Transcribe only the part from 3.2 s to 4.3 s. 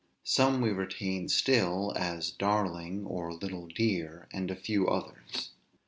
little dear),